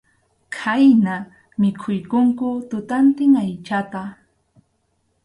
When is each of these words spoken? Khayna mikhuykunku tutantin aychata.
Khayna 0.57 1.15
mikhuykunku 1.65 2.47
tutantin 2.71 3.33
aychata. 3.43 4.03